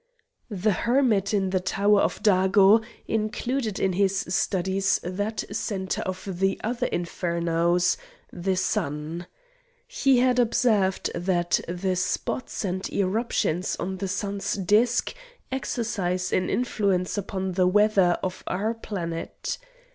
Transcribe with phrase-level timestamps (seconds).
[0.49, 6.59] The hermit in the Tower of Dago included in his studies that centre of the
[6.63, 7.97] other infernos,
[8.33, 9.27] the sun.
[9.87, 15.13] He had observed that the spots and eruptions on the sun's disc
[15.51, 19.59] exercise an influence upon the weather of our planet.